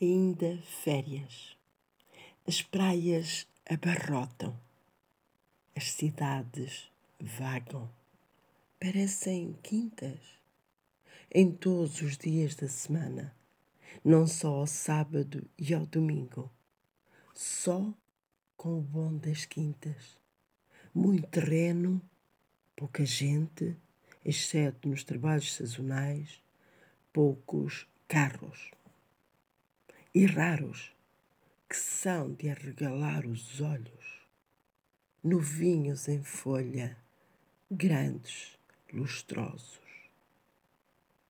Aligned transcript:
ainda 0.00 0.58
férias. 0.62 1.56
As 2.46 2.60
praias 2.60 3.46
abarrotam, 3.68 4.58
as 5.76 5.92
cidades 5.92 6.90
vagam, 7.20 7.88
parecem 8.80 9.56
quintas 9.62 10.18
em 11.30 11.50
todos 11.50 12.02
os 12.02 12.16
dias 12.18 12.54
da 12.54 12.68
semana, 12.68 13.34
não 14.04 14.26
só 14.26 14.56
ao 14.56 14.66
sábado 14.66 15.48
e 15.56 15.72
ao 15.72 15.86
domingo, 15.86 16.50
só 17.32 17.94
com 18.56 18.78
o 18.78 18.82
bom 18.82 19.16
das 19.16 19.44
quintas. 19.44 20.20
Muito 20.94 21.26
terreno, 21.28 22.02
pouca 22.76 23.06
gente, 23.06 23.76
exceto 24.24 24.88
nos 24.88 25.04
trabalhos 25.04 25.54
sazonais, 25.54 26.42
poucos 27.12 27.86
carros 28.06 28.72
e 30.14 30.26
raros 30.26 30.94
que 31.66 31.76
são 31.76 32.34
de 32.34 32.50
arregalar 32.50 33.26
os 33.26 33.62
olhos, 33.62 34.26
novinhos 35.24 36.06
em 36.06 36.22
folha, 36.22 36.98
grandes, 37.70 38.58
lustrosos, 38.92 39.80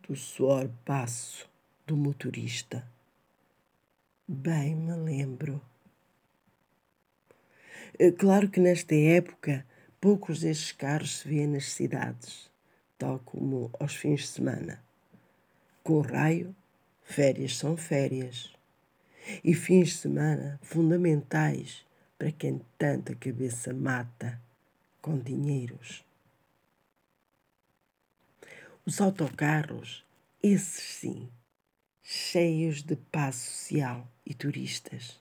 do 0.00 0.16
suor 0.16 0.68
passo 0.84 1.48
do 1.86 1.96
motorista. 1.96 2.84
Bem 4.26 4.74
me 4.74 4.96
lembro. 4.96 5.62
É 7.96 8.10
claro 8.10 8.50
que 8.50 8.58
nesta 8.58 8.96
época 8.96 9.64
poucos 10.00 10.40
destes 10.40 10.72
carros 10.72 11.18
se 11.18 11.28
vêem 11.28 11.46
nas 11.46 11.66
cidades, 11.66 12.50
tal 12.98 13.20
como 13.20 13.70
aos 13.78 13.94
fins 13.94 14.22
de 14.22 14.26
semana. 14.26 14.82
Com 15.84 16.00
raio, 16.00 16.52
férias 17.04 17.56
são 17.56 17.76
férias 17.76 18.52
e 19.42 19.54
fins 19.54 19.88
de 19.88 19.94
semana 19.94 20.58
fundamentais 20.62 21.84
para 22.18 22.30
quem 22.32 22.60
tanta 22.78 23.14
cabeça 23.14 23.72
mata 23.72 24.40
com 25.00 25.18
dinheiros. 25.18 26.04
Os 28.84 29.00
autocarros, 29.00 30.04
esses 30.42 30.96
sim, 30.96 31.28
cheios 32.02 32.82
de 32.82 32.96
paz 32.96 33.36
social 33.36 34.06
e 34.26 34.34
turistas. 34.34 35.20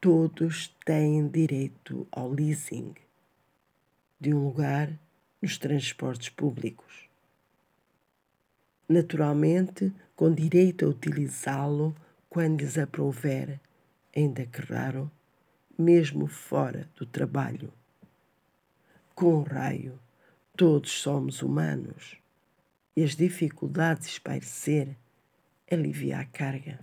Todos 0.00 0.74
têm 0.84 1.28
direito 1.28 2.06
ao 2.10 2.30
leasing 2.30 2.94
de 4.20 4.32
um 4.32 4.44
lugar 4.44 4.90
nos 5.40 5.58
transportes 5.58 6.28
públicos. 6.28 7.08
Naturalmente, 8.88 9.92
com 10.14 10.32
direito 10.32 10.84
a 10.84 10.88
utilizá-lo 10.88 11.94
quando 12.36 12.60
lhes 12.60 12.76
aprouver, 12.76 13.58
ainda 14.14 14.44
que 14.44 14.60
raro, 14.60 15.10
mesmo 15.78 16.26
fora 16.26 16.86
do 16.94 17.06
trabalho. 17.06 17.72
Com 19.14 19.36
o 19.36 19.42
raio, 19.42 19.98
todos 20.54 20.90
somos 20.90 21.40
humanos 21.40 22.18
e 22.94 23.02
as 23.02 23.16
dificuldades 23.16 24.08
espairecer 24.08 24.94
alivia 25.72 26.18
a 26.18 26.26
carga. 26.26 26.78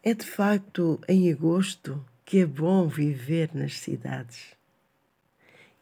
É 0.00 0.14
de 0.14 0.24
facto 0.24 1.00
em 1.08 1.32
agosto 1.32 2.00
que 2.24 2.42
é 2.42 2.46
bom 2.46 2.86
viver 2.86 3.52
nas 3.52 3.76
cidades. 3.76 4.54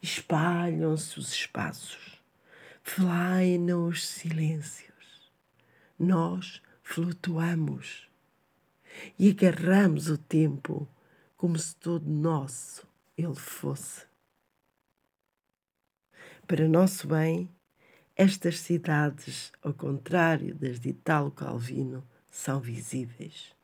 Espalham-se 0.01 1.19
os 1.19 1.31
espaços, 1.31 2.19
flainam 2.83 3.87
os 3.87 4.03
silêncios. 4.09 5.31
Nós 5.99 6.63
flutuamos 6.93 8.07
e 9.19 9.31
agarramos 9.31 10.11
o 10.11 10.19
tempo 10.19 10.87
como 11.39 11.59
se 11.59 11.75
todo 11.77 12.07
nosso 12.07 12.87
ele 13.17 13.35
fosse. 13.35 14.05
Para 16.47 16.69
nosso 16.69 17.09
bem, 17.09 17.49
estas 18.15 18.61
cidades, 18.61 19.51
ao 19.63 19.73
contrário 19.73 20.55
das 20.55 20.79
de 20.79 20.91
Italo 20.91 21.31
Calvino, 21.31 22.07
são 22.31 22.61
visíveis, 22.61 23.57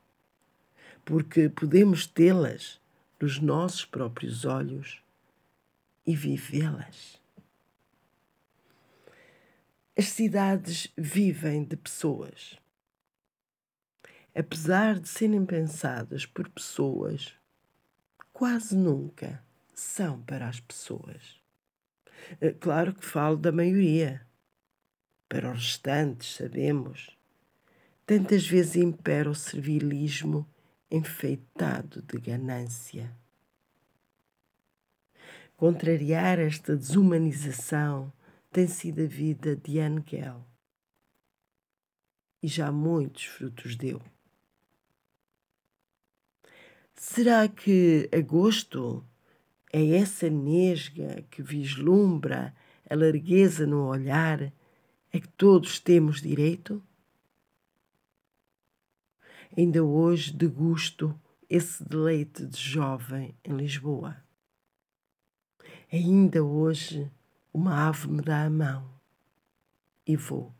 porque 1.04 1.50
podemos 1.50 2.06
tê-las 2.06 2.80
nos 3.20 3.38
nossos 3.40 3.84
próprios 3.84 4.46
olhos 4.46 5.02
e 6.06 6.16
vivê-las. 6.16 7.20
As 9.94 10.06
cidades 10.06 10.90
vivem 10.96 11.62
de 11.62 11.76
pessoas 11.76 12.58
apesar 14.38 15.00
de 15.00 15.08
serem 15.08 15.44
pensadas 15.44 16.24
por 16.24 16.48
pessoas, 16.48 17.34
quase 18.32 18.76
nunca 18.76 19.42
são 19.74 20.22
para 20.22 20.48
as 20.48 20.60
pessoas. 20.60 21.42
Eh, 22.40 22.52
claro 22.52 22.94
que 22.94 23.04
falo 23.04 23.36
da 23.36 23.50
maioria. 23.50 24.24
Para 25.28 25.50
os 25.50 25.58
restantes, 25.58 26.36
sabemos, 26.36 27.18
tantas 28.06 28.46
vezes 28.46 28.76
impera 28.76 29.28
o 29.28 29.34
servilismo 29.34 30.48
enfeitado 30.88 32.00
de 32.00 32.18
ganância. 32.20 33.12
Contrariar 35.56 36.38
esta 36.38 36.76
desumanização 36.76 38.12
tem 38.52 38.68
sido 38.68 39.02
a 39.02 39.06
vida 39.06 39.56
de 39.56 39.80
Angel. 39.80 40.46
E 42.40 42.46
já 42.46 42.70
muitos 42.70 43.24
frutos 43.24 43.74
deu. 43.74 44.00
Será 47.00 47.46
que 47.46 48.10
agosto 48.12 49.06
é 49.72 49.90
essa 49.90 50.28
nesga 50.28 51.22
que 51.30 51.40
vislumbra 51.40 52.52
a 52.90 52.94
largueza 52.96 53.64
no 53.68 53.86
olhar 53.86 54.52
a 55.14 55.20
que 55.20 55.28
todos 55.28 55.78
temos 55.78 56.20
direito? 56.20 56.82
Ainda 59.56 59.84
hoje 59.84 60.32
degusto 60.32 61.16
esse 61.48 61.88
deleite 61.88 62.44
de 62.44 62.58
jovem 62.58 63.32
em 63.44 63.56
Lisboa. 63.56 64.16
Ainda 65.92 66.42
hoje 66.42 67.08
uma 67.54 67.86
ave 67.86 68.08
me 68.08 68.22
dá 68.22 68.42
a 68.42 68.50
mão 68.50 68.90
e 70.04 70.16
vou. 70.16 70.52